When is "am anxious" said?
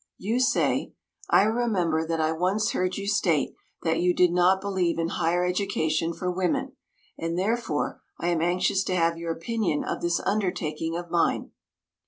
8.29-8.83